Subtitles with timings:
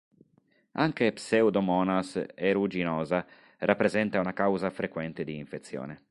[0.85, 3.23] Anche Pseudomonas aeruginosa
[3.59, 5.99] rappresenta una causa frequente di infezione.